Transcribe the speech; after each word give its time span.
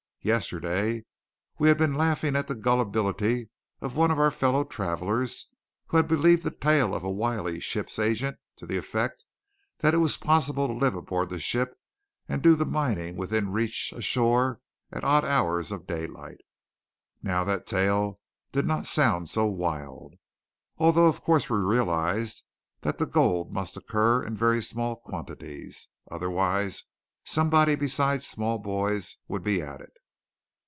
Yesterday 0.23 1.03
we 1.57 1.67
had 1.67 1.79
been 1.79 1.95
laughing 1.95 2.35
at 2.35 2.45
the 2.45 2.53
gullibility 2.53 3.49
of 3.81 3.97
one 3.97 4.11
of 4.11 4.19
our 4.19 4.29
fellow 4.29 4.63
travellers 4.63 5.47
who 5.87 5.97
had 5.97 6.07
believed 6.07 6.43
the 6.43 6.51
tale 6.51 6.93
of 6.93 7.03
a 7.03 7.09
wily 7.09 7.59
ship's 7.59 7.97
agent 7.97 8.37
to 8.57 8.67
the 8.67 8.77
effect 8.77 9.25
that 9.79 9.95
it 9.95 9.97
was 9.97 10.17
possible 10.17 10.67
to 10.67 10.73
live 10.75 10.93
aboard 10.93 11.31
the 11.31 11.39
ship 11.39 11.75
and 12.29 12.43
do 12.43 12.55
the 12.55 12.67
mining 12.67 13.15
within 13.15 13.51
reach 13.51 13.91
ashore 13.93 14.61
at 14.91 15.03
odd 15.03 15.25
hours 15.25 15.71
of 15.71 15.87
daylight! 15.87 16.41
Now 17.23 17.43
that 17.45 17.65
tale 17.65 18.19
did 18.51 18.67
not 18.67 18.85
sound 18.85 19.27
so 19.27 19.47
wild; 19.47 20.13
although 20.77 21.07
of 21.07 21.23
course 21.23 21.49
we 21.49 21.57
realized 21.57 22.43
that 22.81 22.99
the 22.99 23.07
gold 23.07 23.51
must 23.51 23.75
occur 23.75 24.21
in 24.23 24.35
very 24.35 24.61
small 24.61 24.97
quantities. 24.97 25.87
Otherwise 26.11 26.83
somebody 27.23 27.73
beside 27.73 28.21
small 28.21 28.59
boys 28.59 29.17
would 29.27 29.41
be 29.43 29.63
at 29.63 29.81
it. 29.81 29.89